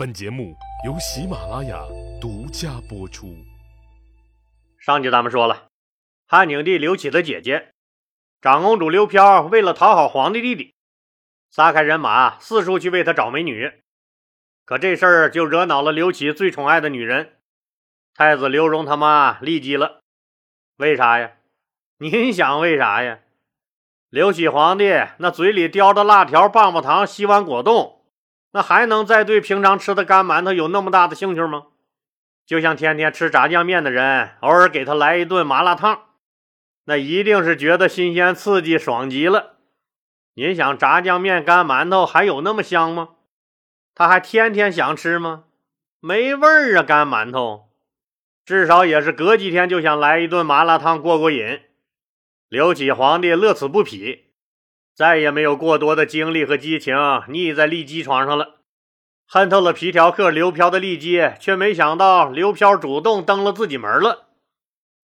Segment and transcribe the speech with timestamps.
[0.00, 0.56] 本节目
[0.86, 1.78] 由喜马拉雅
[2.18, 3.36] 独家播出。
[4.78, 5.68] 上集咱们说了，
[6.26, 7.74] 汉景帝刘启的姐姐
[8.40, 10.74] 长公主刘飘，为了讨好皇帝弟弟，
[11.50, 13.82] 撒开人马四处去为他找美女。
[14.64, 17.36] 可这事儿就惹恼了刘启最宠爱的女人
[18.14, 20.00] 太子刘荣他妈骊姬了。
[20.78, 21.32] 为啥呀？
[21.98, 23.18] 您想为啥呀？
[24.08, 27.99] 刘启皇帝那嘴里叼着辣条、棒棒糖、洗碗果冻。
[28.52, 31.66] 那还能再对平常吃的干馒头有那么大的兴趣吗？
[32.46, 36.06] 就像天天吃炸酱面的人，偶尔给他来一顿麻辣烫，
[36.84, 39.56] 那一定是觉得新鲜刺激、爽极了。
[40.34, 43.10] 您想，炸酱面、干馒头还有那么香吗？
[43.94, 45.44] 他还天天想吃吗？
[46.00, 46.82] 没味儿啊！
[46.82, 47.68] 干馒头，
[48.44, 51.60] 至少也是隔几天就想来一顿麻辣烫过过瘾。
[52.48, 54.29] 刘启皇帝乐此不疲。
[54.94, 56.94] 再也没有过多的精力和激情
[57.28, 58.60] 腻在丽姬床上了，
[59.26, 64.28] 恨透了皮条客刘飘的丽姬，却没想到刘飘主动登了自己门了。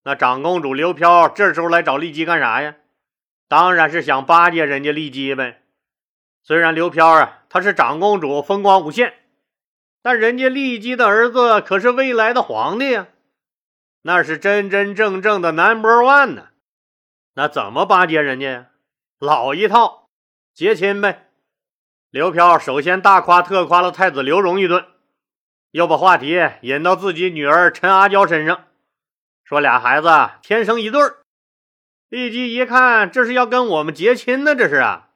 [0.05, 2.77] 那长公主刘飘这时候来找丽姬干啥呀？
[3.49, 5.63] 当然是想巴结人家丽姬呗。
[6.43, 9.15] 虽然刘飘啊，她是长公主，风光无限，
[10.03, 13.07] 但人家丽姬的儿子可是未来的皇帝呀，
[14.03, 16.49] 那是真真正正的 number one 呢。
[17.35, 18.67] 那怎么巴结人家呀？
[19.19, 20.11] 老一套，
[20.53, 21.31] 结亲呗。
[22.11, 24.85] 刘飘首先大夸特夸了太子刘荣一顿，
[25.71, 28.65] 又把话题引到自己女儿陈阿娇身上，
[29.43, 30.09] 说俩孩子
[30.43, 31.17] 天生一对儿。
[32.11, 35.09] 立即一看，这是要跟我们结亲呢，这是啊。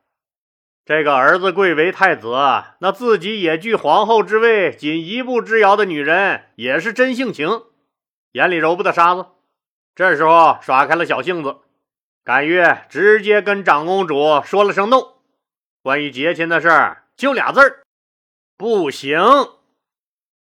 [0.86, 2.30] 这个儿子贵为太子，
[2.78, 7.64] 那自己也距皇后之位仅一步之遥的女人，也是真性情，
[8.32, 9.26] 眼里揉不得沙子。
[9.94, 11.58] 这时候耍开了小性子。
[12.30, 15.14] 甘月直接跟长公主说了声 “no”，
[15.82, 17.82] 关于结亲的事儿就俩字儿：
[18.56, 19.20] 不行。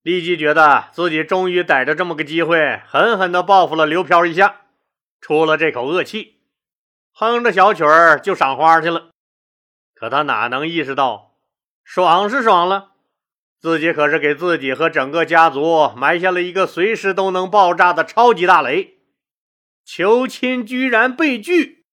[0.05, 4.61] 立即觉得自己终于逮着这么个机会，狠狠地报复了刘飘一下，
[5.21, 6.37] 出了这口恶气，
[7.13, 9.09] 哼着小曲儿就赏花去了。
[9.93, 11.33] 可他哪能意识到，
[11.83, 12.93] 爽是爽了，
[13.61, 18.92] 自己可是给自己和整个家族埋下了一个随时都能爆炸的超级大雷。
[19.85, 21.85] 求亲居然被拒，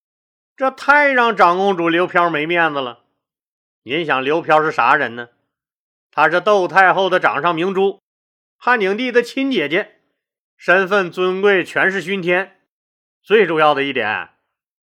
[0.55, 3.05] 这太让长公主刘飘没面子了。
[3.83, 5.29] 您想，刘飘是啥人呢？
[6.11, 8.01] 她是窦太后的掌上明珠，
[8.57, 9.99] 汉景帝的亲姐姐，
[10.57, 12.57] 身份尊贵，权势熏天。
[13.23, 14.29] 最重要的一点，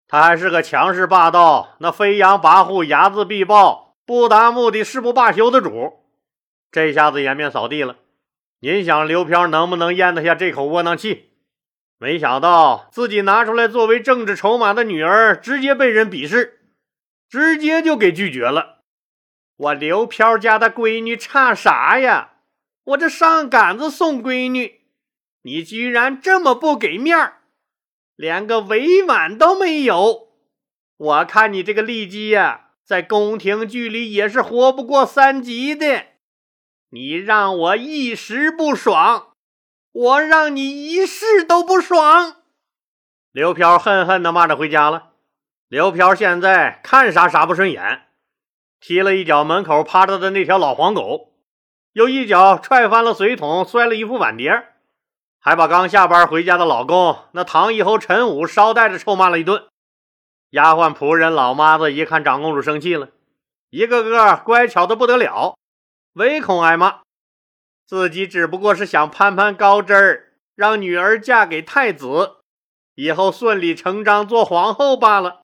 [0.08, 6.04] 她还是个强势霸道、那飞扬跋扈、睚眦必报、不达目的誓不罢休的主。
[6.70, 7.96] 这下子颜面扫地了。
[8.60, 11.29] 您想，刘飘能不能咽得下这口窝囊气？
[12.02, 16.60] 没想到自己拿出来作为政治筹码的女儿，直接被人鄙视，
[17.28, 18.78] 直接就给拒绝了。
[19.54, 22.36] 我刘飘家的闺女差啥呀？
[22.84, 24.80] 我这上杆子送闺女，
[25.42, 27.42] 你居然这么不给面儿，
[28.16, 30.30] 连个委婉都没有。
[30.96, 36.06] 我看你这个利姬呀，在宫廷剧里也是活不过三集的。
[36.88, 39.29] 你让我一时不爽。
[39.92, 42.36] 我让你一世都不爽！
[43.32, 45.10] 刘飘恨恨地骂着回家了。
[45.68, 48.08] 刘飘现在看啥啥不顺眼，
[48.80, 51.32] 踢了一脚门口趴着的那条老黄狗，
[51.92, 54.68] 又一脚踹翻了水桶，摔了一副碗碟，
[55.40, 59.66] 还把刚下班回家的老公那唐一侯陈武捎带着臭骂了一顿。
[60.50, 63.08] 丫鬟仆人老妈子一看长公主生气了，
[63.70, 65.56] 一个个乖巧的不得了，
[66.14, 67.00] 唯恐挨骂。
[67.90, 72.36] 自己只不过是想攀攀高枝儿，让女儿嫁给太子，
[72.94, 75.40] 以后顺理成章做皇后罢了。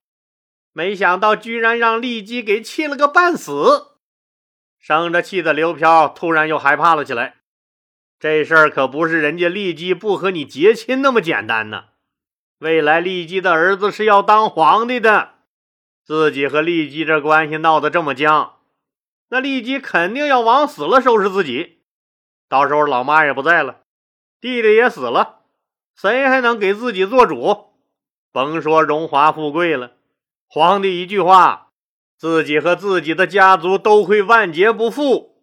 [0.72, 3.96] 没想到居然让丽姬给气了个半死。
[4.78, 7.38] 生着气的刘飘突然又害怕了起来。
[8.20, 11.86] 这事儿可不是人家丽姬不和你结亲那么简单呢。
[12.60, 15.30] 未来丽姬的儿子是要当皇帝的，
[16.04, 18.60] 自己和丽姬这关系闹得这么僵，
[19.30, 21.75] 那丽姬肯定要往死了收拾自己。
[22.48, 23.80] 到时候老妈也不在了，
[24.40, 25.40] 弟弟也死了，
[25.94, 27.72] 谁还能给自己做主？
[28.30, 29.92] 甭说荣华富贵了，
[30.46, 31.70] 皇帝一句话，
[32.16, 35.42] 自己和自己的家族都会万劫不复。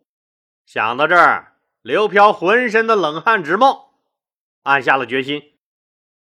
[0.65, 3.95] 想到这儿，刘飘浑身的冷汗直冒，
[4.61, 5.41] 暗下了决心，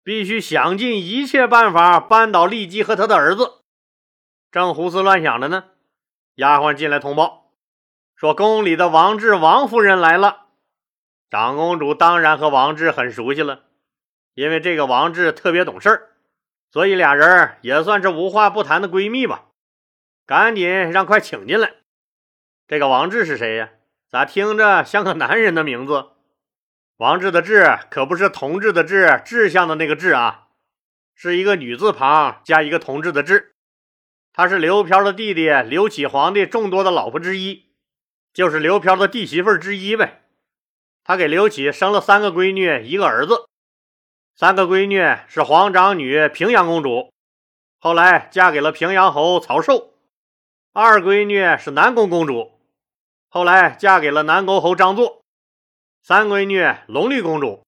[0.03, 3.61] 必须想尽一切办法扳倒骊姬和他的儿子。
[4.51, 5.63] 正胡思乱想着呢，
[6.35, 7.51] 丫鬟进来通报，
[8.15, 10.42] 说宫里的王志王夫人来了。
[11.33, 13.63] 长公主当然和王志很熟悉了，
[14.35, 16.09] 因为这个王志特别懂事儿，
[16.69, 19.45] 所以俩人也算是无话不谈的闺蜜吧。
[20.27, 21.73] 赶紧让快请进来。
[22.67, 23.71] 这个王志是谁呀？
[24.11, 26.09] 咋听着像个男人的名字？
[26.97, 30.49] 王志的志可不是同志的志，志向的那个志啊，
[31.15, 33.55] 是一个女字旁加一个同志的志。
[34.33, 37.71] 他是刘飘的弟弟刘启皇帝众多的老婆之一，
[38.31, 40.19] 就是刘飘的弟媳妇之一呗。
[41.03, 43.47] 他给刘启生了三个闺女，一个儿子。
[44.35, 47.11] 三个闺女是皇长女平阳公主，
[47.79, 49.91] 后来嫁给了平阳侯曹寿；
[50.71, 52.57] 二闺女是南宫公主，
[53.29, 55.21] 后来嫁给了南宫侯张作。
[56.01, 57.63] 三闺女龙绿公主，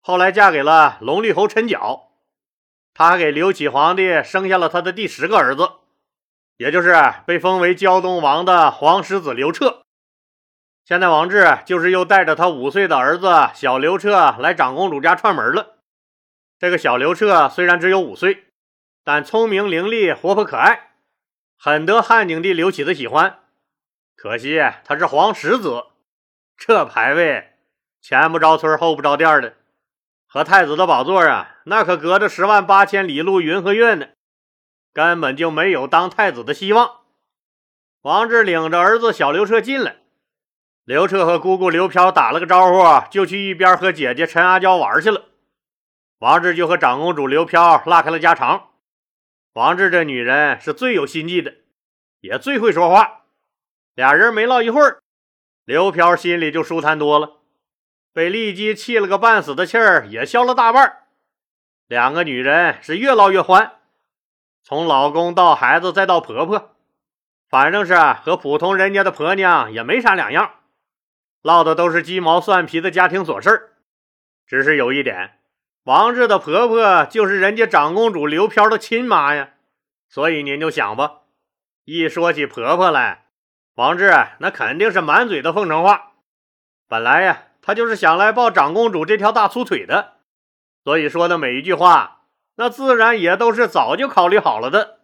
[0.00, 2.10] 后来嫁给了龙绿侯陈角。
[2.92, 5.70] 他还给刘启皇帝生下了他的第十个儿子，
[6.56, 6.94] 也就是
[7.26, 9.85] 被封为胶东王的皇十子刘彻。
[10.86, 15.78] 现在王志就是又带着他五岁的儿子小刘彻来长公主家串门了。
[16.60, 18.44] 这个小刘彻虽然只有五岁，
[19.02, 20.92] 但聪明伶俐、活泼可爱，
[21.58, 23.40] 很得汉景帝刘启的喜欢。
[24.14, 25.86] 可惜他是皇十子，
[26.56, 27.54] 这排位。
[28.00, 29.54] 前不着村后不着店的，
[30.28, 34.06] 和太子的宝座啊，那可隔着十万八千里路云和月呢，
[34.92, 37.00] 根本就没有当太子的希望。
[38.02, 39.96] 王志领着儿子小刘彻进来，
[40.86, 45.24] 刘彻和姑姑刘飘打了个招呼，就去一边和姐姐陈阿娇玩去了。
[46.20, 48.68] 王志就和长公主刘飘拉开了家常。
[49.54, 51.54] 王志这女人是最有心计的，
[52.20, 53.22] 也最会说话。
[53.96, 55.00] 俩人没唠一会儿，
[55.64, 57.38] 刘飘心里就舒坦多了。
[58.12, 60.98] 被丽姬气了个半死的气儿也消了大半
[61.88, 63.72] 两个女人是越唠越欢，
[64.62, 66.76] 从老公到孩子再到婆婆，
[67.50, 70.52] 反正是和普通人家的婆娘也没啥两样，
[71.46, 73.70] 唠的都是鸡毛蒜皮的家庭琐事儿
[74.48, 75.38] 只是有一点，
[75.84, 79.50] 王志的婆婆就是人家长公主刘飘的亲妈呀，
[80.08, 81.20] 所以您就想吧，
[81.84, 83.26] 一说起婆婆来，
[83.76, 86.14] 王志那肯定是满嘴的奉承话。
[86.88, 87.44] 本来呀。
[87.62, 90.18] 他就是想来抱长公主这条大粗腿的，
[90.84, 92.20] 所以说的每一句话，
[92.54, 95.00] 那自然也都是早就考虑好了的。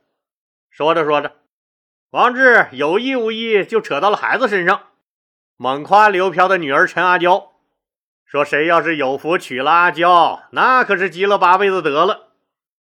[0.71, 1.39] 说着说着，
[2.11, 4.92] 王志有意无意就扯到了孩子身上，
[5.63, 7.53] 猛夸刘飘的女儿陈阿娇，
[8.25, 12.33] 说谁要是有福娶了阿娇，那可是积了八辈子德了。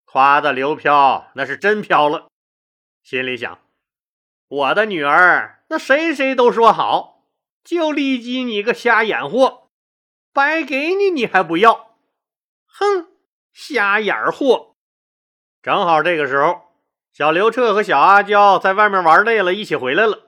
[0.05, 2.27] 夸的刘飘那是真飘了，
[3.05, 3.61] 心里想：
[4.49, 7.23] 我的女儿，那谁谁都说好。
[7.63, 9.69] 就立即你个瞎眼货，
[10.33, 11.95] 白给你你还不要？
[12.67, 13.07] 哼，
[13.53, 14.75] 瞎眼货！
[15.63, 16.63] 正好这个时候，
[17.13, 20.25] 小刘彻和小阿娇在外面玩累了，一起回来了。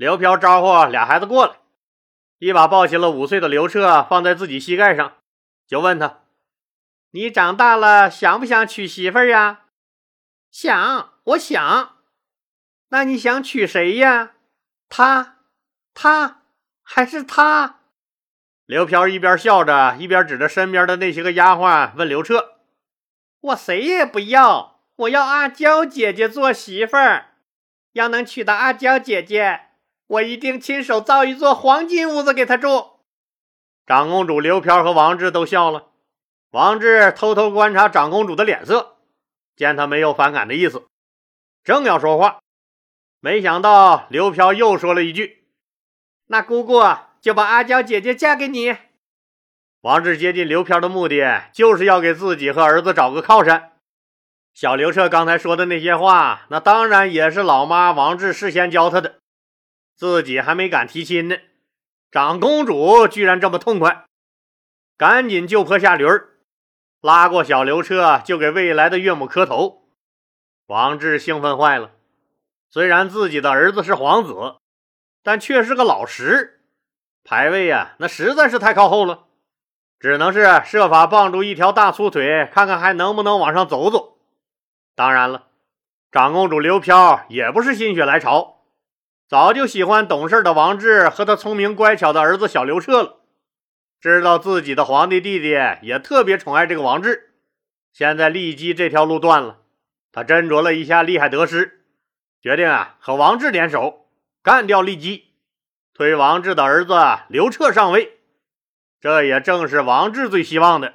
[0.00, 1.56] 刘飘招呼俩孩子过来，
[2.38, 5.18] 一把抱起了五岁的刘彻，放在自己膝盖上，
[5.66, 6.20] 就问他
[7.12, 9.64] ：“你长大了想不想娶媳妇呀
[10.50, 11.96] ？”“想，我想。
[12.88, 14.36] ”“那你想娶谁呀
[14.88, 15.36] ？”“他，
[15.92, 16.44] 他。”
[16.82, 17.80] 还是他，
[18.64, 22.54] 刘飘一边笑着，一边指着身边的那些个丫鬟问刘彻
[23.42, 27.34] ：“我谁也不要，我要阿娇姐姐做媳妇儿。
[27.92, 29.66] 要能娶到阿娇姐姐，
[30.10, 33.00] 我一定亲手造一座黄金屋子给他住。”
[33.86, 35.88] 长公主刘飘和王志都笑了。
[36.50, 38.96] 王志偷偷观察长公主的脸色，
[39.54, 40.86] 见她没有反感的意思，
[41.62, 42.40] 正要说话，
[43.20, 45.44] 没想到刘飘又说了一句。
[46.26, 46.82] 那姑姑
[47.20, 48.76] 就把阿娇姐姐嫁给你。
[49.82, 53.72] 王志接近刘飘的目的，就是要给自己和儿子找个靠山。
[54.52, 59.19] 小刘彻刚才说的那些话，那当然也是老妈王志事先教他的，
[60.00, 61.36] 自己还没敢提亲呢。
[62.10, 64.06] 长公主居然这么痛快，
[64.96, 66.30] 赶紧就坡下驴儿，
[67.02, 69.82] 拉过小刘彻就给未来的岳母磕头。
[70.68, 71.90] 王志兴奋坏了，
[72.70, 74.56] 虽然自己的儿子是皇子。
[75.22, 76.62] 但却是个老十，
[77.24, 79.26] 排位呀，那实在是太靠后了，
[79.98, 84.16] 只能是设法傍住一条大粗腿，看看还能不能往上走走。
[84.94, 85.48] 当然了，
[86.10, 88.59] 长公主刘飘也不是心血来潮，
[89.30, 93.20] 早就喜欢懂事的王志和他聪明乖巧的儿子小刘彻了，
[94.00, 97.30] 知道自己的皇帝弟弟也特别宠爱这个王志。
[97.92, 99.58] 现在骊姬这条路断了，
[100.10, 101.84] 他斟酌了一下利害得失，
[102.42, 104.08] 决定啊和王志联手。
[104.42, 105.26] 干掉骊姬，
[105.94, 106.92] 推王志的儿子
[107.28, 108.18] 刘彻上位，
[109.00, 110.94] 这也正是王志最希望的。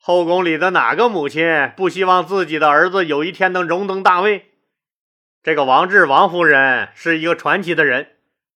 [0.00, 4.53] 后宫里的哪个母亲不希望自己的儿子有一天能荣登大位？
[5.44, 8.12] 这个王志王夫人是一个传奇的人，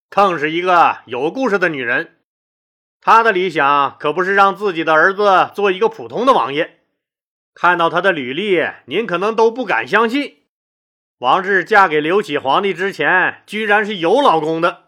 [0.09, 2.17] 更是一个有故事的女人。
[3.03, 6.79] 她的理想可不是让自己的儿子做一个普通的王爷。
[7.53, 10.45] 看到她的履历，您可能都不敢相信。
[11.19, 14.85] 王志嫁给刘启皇帝之前，居然是有老公的。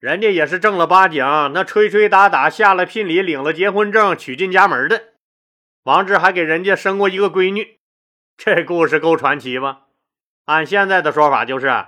[0.00, 5.00] 人家也是正儿八经，那吹吹打打下了聘礼，领了结婚证，娶进家门的。
[5.84, 7.78] 王志还给人家生过一个闺女，
[8.36, 9.82] 这故事够传奇吧？
[10.50, 11.86] 按现在的说法，就是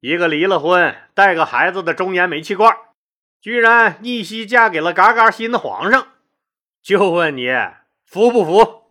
[0.00, 2.74] 一个离了婚、带个孩子的中年煤气罐，
[3.38, 6.08] 居然逆袭嫁给了嘎嘎新的皇上。
[6.82, 7.50] 就问你
[8.06, 8.84] 服不服？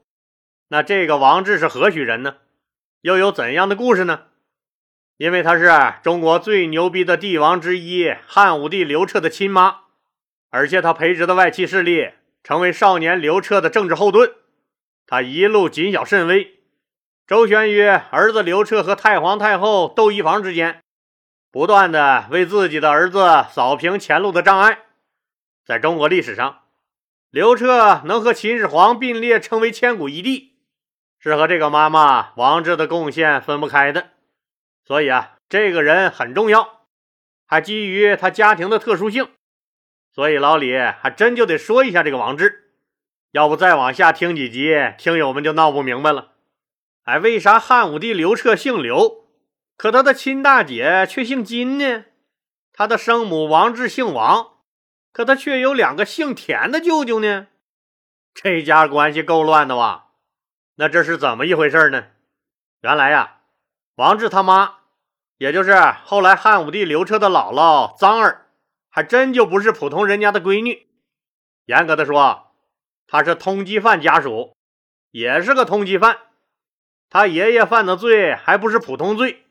[0.67, 2.36] 那这个王志是何许人呢？
[3.01, 4.25] 又有怎样的故事呢？
[5.17, 9.79] 因为他是中国最牛逼的帝王之一汉武帝刘彻的亲妈，
[10.51, 12.12] 而且他培植的外戚势力
[12.43, 14.31] 成为少年刘彻的政治后盾。
[15.08, 16.61] 他一路谨小慎微，
[17.28, 20.82] 周旋于儿子刘彻和太皇太后窦漪房之间，
[21.50, 24.80] 不断的为自己的儿子扫平前路的障碍。
[25.66, 26.63] 在中国历史上，
[27.30, 30.58] 刘彻能和秦始皇并列称为千古一帝，
[31.20, 34.10] 是和这个妈妈王志的贡献分不开的。
[34.84, 36.82] 所以啊，这个人很重要，
[37.46, 39.30] 还基于他家庭的特殊性，
[40.13, 42.74] 所以老李还真就得说一下这个王志。
[43.32, 46.31] 要不再往下听几集，听友们就闹不明白了。
[47.03, 49.25] 哎，为啥汉武帝刘彻姓刘，
[49.75, 52.05] 可他的亲大姐却姓金呢？
[52.72, 54.60] 他的生母王志姓王，
[55.12, 57.48] 可他却有两个姓田的舅舅呢？
[58.34, 60.10] 这家关系够乱的哇？
[60.75, 62.05] 那这是怎么一回事呢？
[62.81, 63.39] 原来呀。
[63.96, 64.75] 王志他妈，
[65.38, 68.48] 也就是后来汉武帝刘彻的姥姥臧儿，
[68.89, 70.88] 还真就不是普通人家的闺女。
[71.65, 72.53] 严格的说，
[73.05, 74.55] 她是通缉犯家属，
[75.12, 76.17] 也是个通缉犯。
[77.12, 79.44] 他爷爷犯的罪还不是普通罪，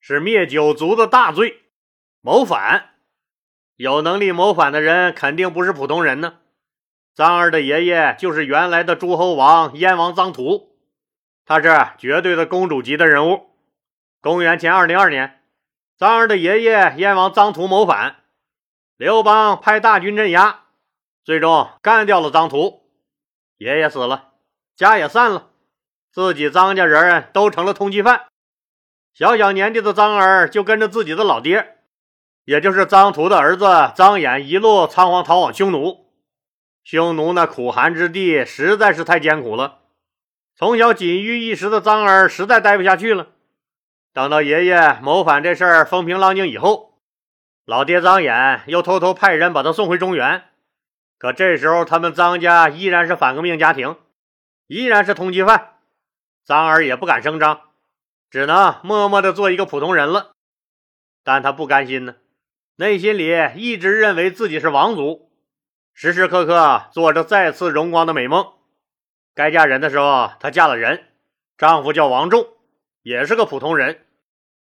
[0.00, 1.62] 是灭九族的大罪，
[2.20, 2.96] 谋反。
[3.76, 6.40] 有能力谋反的人肯定不是普通人呢。
[7.14, 10.76] 臧儿的爷爷就是原来的诸侯王燕王臧荼，
[11.44, 13.46] 他是绝对的公主级的人物。
[14.20, 15.44] 公元前二零二年，
[15.96, 18.24] 臧儿的爷爷燕王臧荼谋反，
[18.96, 20.64] 刘邦派大军镇压，
[21.22, 22.82] 最终干掉了臧荼。
[23.58, 24.32] 爷爷死了，
[24.74, 25.50] 家也散了，
[26.12, 28.26] 自己张家人都成了通缉犯。
[29.14, 31.78] 小小年纪的张儿就跟着自己的老爹，
[32.44, 36.06] 也就是张图的儿子张衍，一路仓皇逃往匈奴。
[36.84, 39.80] 匈奴那苦寒之地实在是太艰苦了，
[40.56, 43.28] 从小锦衣玉食的张儿实在待不下去了。
[44.14, 46.98] 等到爷爷谋反这事儿风平浪静以后，
[47.66, 50.44] 老爹张衍又偷偷派人把他送回中原。
[51.18, 53.96] 可这时候他们张家依然是反革命家庭，
[54.68, 55.77] 依然是通缉犯。
[56.48, 57.60] 臧儿也不敢声张，
[58.30, 60.32] 只能默默的做一个普通人了。
[61.22, 62.14] 但他不甘心呢，
[62.76, 65.30] 内心里一直认为自己是王族，
[65.92, 68.54] 时时刻刻做着再次荣光的美梦。
[69.34, 71.12] 该嫁人的时候，她嫁了人，
[71.58, 72.48] 丈夫叫王仲。
[73.02, 74.06] 也是个普通人，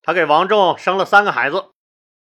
[0.01, 1.65] 她给王仲生了三个孩子，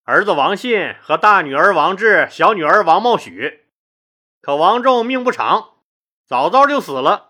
[0.05, 3.67] 儿子王信和大女儿王志，小女儿王茂许。
[4.43, 5.71] 可王仲命不长，
[6.27, 7.28] 早早就死了。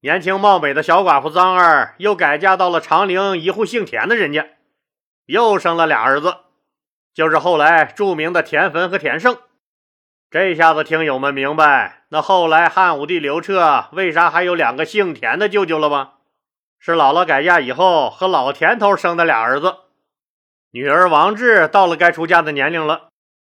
[0.00, 4.46] 年轻貌美的小寡妇臧儿又改嫁到了长陵一户姓田的人家，
[5.24, 6.36] 又生了俩儿子，
[7.14, 9.38] 就是后来著名的田汾和田胜。
[10.30, 16.14] 这下子听友们明白，那后来汉武帝刘彻为啥还有两个姓田的舅舅了吧？
[16.78, 19.76] 是姥姥改嫁以后和老田头生的俩儿子，
[20.72, 23.08] 女儿王志到了该出嫁的年龄了。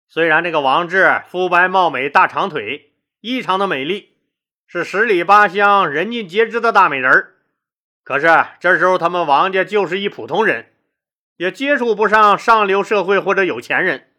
[0.06, 4.15] 虽然这个王志肤白貌美、大长腿，异常的美丽，
[4.68, 7.34] 是十里八乡人尽皆知的大美人儿，
[8.02, 8.26] 可是
[8.58, 10.72] 这时候他们王家就是一普通人，
[11.36, 14.10] 也接触不上上流社会或者有钱人，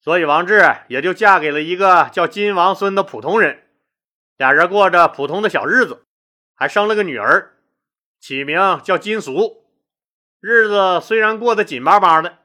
[0.00, 3.64] 所以王志也就嫁给了一个叫金王孙的普通人，
[4.38, 6.06] 俩人过着普通的小日子，
[6.54, 7.50] 还生了个女儿。
[8.18, 9.66] 起名叫金俗，
[10.40, 12.38] 日子虽然过得紧巴巴的，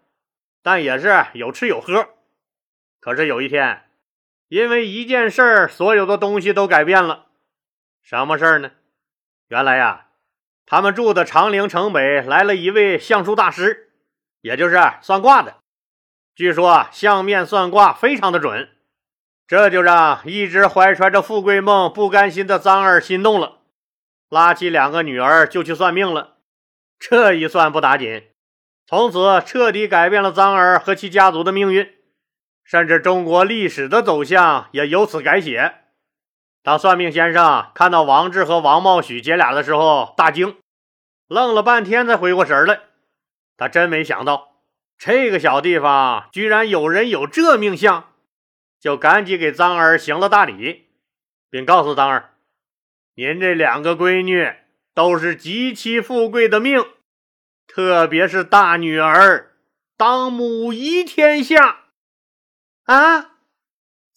[0.61, 2.09] 但也是有吃有喝。
[2.99, 3.85] 可是有一天，
[4.49, 7.26] 因为一件事儿，所有的东西都改变了。
[8.09, 8.71] 什么事儿呢？
[9.49, 10.05] 原来呀，
[10.65, 13.91] 他们住的长陵城北来了一位相术大师，
[14.39, 15.57] 也就是算卦的。
[16.33, 18.69] 据说相面算卦非常的准，
[19.45, 23.57] 这就让一直怀揣着富贵梦、不甘心的张二心动了。
[24.29, 26.37] 拉起两个女儿就去算命了，
[26.97, 28.23] 这一算不打紧，
[28.85, 31.93] 从此彻底改变了张儿和其家族的命运，
[32.63, 35.83] 甚至中国历史的走向也由此改写。
[36.67, 40.57] 当算命先生看到王志和王茂许姐俩的时候，大惊，
[41.29, 42.81] 愣了半天才回过神来。
[43.55, 44.50] 他真没想到
[44.97, 48.12] 这个小地方居然有人有这命相，
[48.81, 50.89] 就赶紧给张儿行了大礼，
[51.50, 52.33] 并告诉张儿。
[53.15, 54.53] 您这两个闺女
[54.93, 56.86] 都是极其富贵的命，
[57.65, 59.53] 特别是大女儿
[59.95, 61.83] 当母仪天下。
[62.83, 63.37] 啊！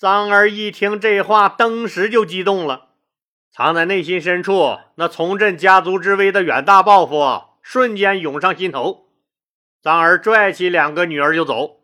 [0.00, 2.88] 张儿一听这话，登时就激动了，
[3.52, 9.10] 藏在内心深处那重振家族之威的远大抱负瞬间涌上心头。
[9.82, 11.82] 张儿拽起两个女儿就走。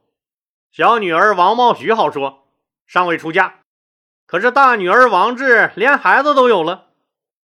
[0.73, 2.49] 小女儿王茂许好说，
[2.87, 3.57] 尚未出嫁，
[4.25, 6.87] 可是大女儿王志连孩子都有了，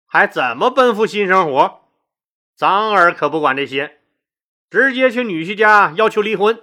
[0.04, 1.80] 还怎么奔赴新生活？
[2.54, 4.00] 张儿可不管这些，
[4.68, 6.60] 直接去女婿家要求离婚。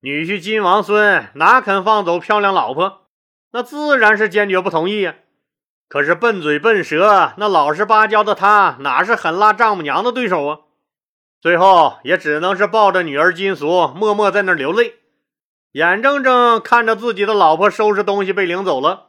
[0.00, 2.99] 女婿金王孙哪肯放走漂亮老婆？
[3.52, 5.16] 那自然是坚决不同意呀。
[5.88, 10.58] 可是笨嘴笨舌、那老实巴交的他，哪是狠辣丈母娘的对手啊？
[11.40, 14.94] 最后也只能是抱着女儿金俗，默默在那流泪，
[15.72, 19.08] 眼睁睁看着自己的老婆收拾东西被领走了。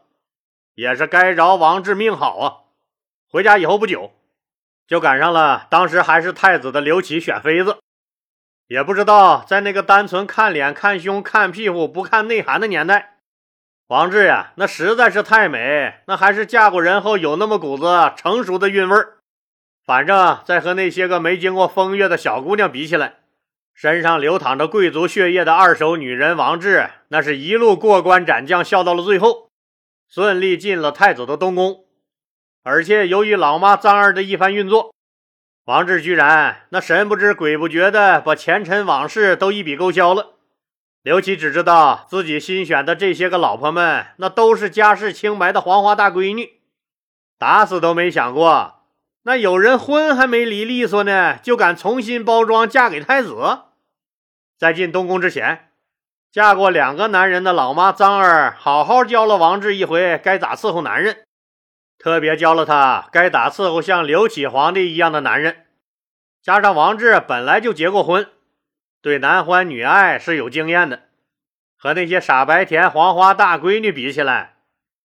[0.73, 2.45] 也是该着王志命好啊！
[3.29, 4.11] 回家以后不久，
[4.87, 7.77] 就赶上了当时还是太子的刘启选妃子。
[8.67, 13.19] 也不知道在那个单纯看脸、看胸、看屁股不看内涵的年代，
[13.91, 19.17] 王志呀，那实在是太美，那还是嫁过人后有那么股子成熟的韵味儿。
[19.85, 23.15] 反正，在和那些个没经过风月的小姑娘比起来，
[23.73, 29.49] 身上流淌着贵族血液的二手女人王志，那是一路过关斩将，笑到了最后，
[30.09, 31.83] 顺利进了太子的东宫。
[32.63, 34.95] 而且，由于老妈张儿的一番运作，
[35.65, 40.35] 王志居然那神不知鬼不觉的把前尘往事都一笔勾销了。
[41.03, 46.61] 刘启只知道自己新选的这些个老婆们，那都是家世清白的黄花大闺女，
[47.39, 48.81] 打死都没想过。
[49.23, 53.35] 那有人婚还没离利索呢，就敢重新包装嫁给太子。
[54.59, 55.71] 在进东宫之前，
[56.31, 61.23] 嫁过两个男人的老妈张儿，好好教了王志一回该咋伺候男人，
[61.97, 65.65] 特别教了他该咋伺候像刘启皇帝一样的男人。
[66.43, 68.27] 加上王志本来就结过婚，
[69.01, 71.03] 对男欢女爱是有经验的，
[71.75, 74.57] 和那些傻白甜黄花大闺女比起来。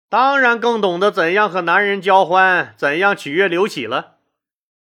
[0.09, 4.15] 当然更懂得怎样和男人交欢，怎样取悦刘启了。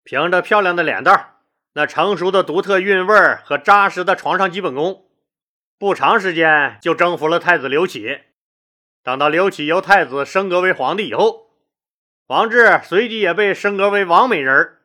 [0.03, 1.35] 凭着漂亮的脸蛋
[1.73, 5.05] 那成熟的独特韵味和扎实的床上基本功，
[5.77, 8.19] 不长时间就征服了太子刘启。
[9.03, 11.51] 等到刘启由太子升格为皇帝以后，
[12.27, 14.76] 王志随即也被升格为王美人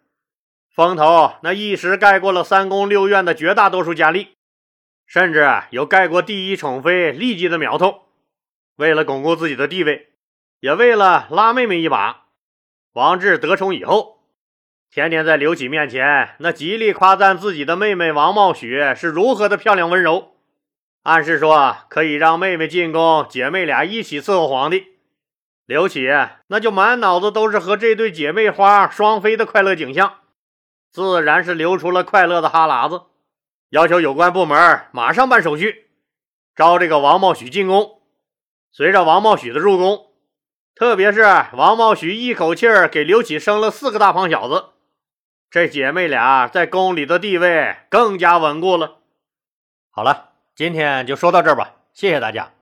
[0.74, 4.28] 风头那一时盖过了三宫六院的绝大多数佳丽，
[5.06, 8.02] 甚至有盖过第一宠妃丽姬的苗头。
[8.76, 10.08] 为了巩固自己的地位。
[10.62, 12.26] 也为了拉妹妹一把，
[12.92, 14.18] 王志得宠以后，
[14.92, 20.36] 天天在刘启面前那极力夸赞自己的妹妹王茂许是如何的漂亮温柔，
[21.02, 24.86] 暗示说可以让妹妹进宫，姐妹俩一起伺候皇帝。
[25.66, 26.08] 刘启
[26.46, 30.18] 那就满脑子都是和这对姐妹花双飞的快乐景象，
[30.92, 33.06] 自然是流出了快乐的哈喇子，
[33.70, 35.88] 要求有关部门马上办手续，
[36.54, 38.02] 招这个王茂许进宫。
[38.70, 40.06] 随着王茂许的入宫。
[40.74, 44.70] 特别是王茂许一口气儿给刘启生了四个大胖小子，
[45.50, 48.96] 这姐妹俩在宫里的地位更加稳固了。
[49.90, 52.52] 好了，今天就说到这儿吧，谢谢大家。